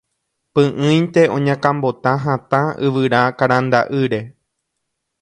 [0.53, 4.21] py'ỹinte oñakãmbota hatã yvyra karanda'ýre